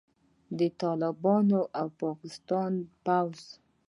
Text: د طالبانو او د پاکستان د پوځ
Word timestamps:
د 0.57 0.59
طالبانو 0.81 1.61
او 1.79 1.87
د 1.91 1.95
پاکستان 2.03 2.71
د 2.85 2.85
پوځ 3.05 3.39